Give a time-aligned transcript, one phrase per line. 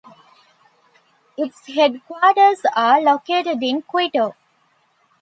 [1.37, 4.35] Its headquarters are located in Quito.